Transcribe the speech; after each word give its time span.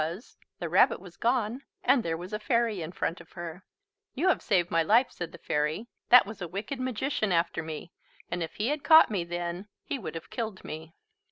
[Illustration: 0.01 0.39
The 0.57 0.69
rabbit 0.69 0.99
was 0.99 1.15
gone, 1.15 1.61
and 1.83 2.01
there 2.01 2.17
was 2.17 2.33
a 2.33 2.39
fairy 2.39 2.81
in 2.81 2.91
front 2.91 3.21
of 3.21 3.33
her] 3.33 3.63
"You 4.15 4.29
have 4.29 4.41
saved 4.41 4.71
my 4.71 4.81
life," 4.81 5.11
said 5.11 5.31
the 5.31 5.37
fairy. 5.37 5.89
"That 6.09 6.25
was 6.25 6.41
a 6.41 6.47
wicked 6.47 6.79
magician 6.79 7.31
after 7.31 7.61
me, 7.61 7.91
and 8.31 8.41
if 8.41 8.55
he 8.55 8.69
had 8.69 8.83
caught 8.83 9.11
me 9.11 9.23
then, 9.23 9.67
he 9.83 9.99
would 9.99 10.15
have 10.15 10.31
killed 10.31 10.63
me." 10.63 10.95